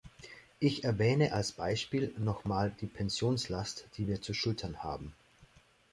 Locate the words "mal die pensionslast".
2.43-3.85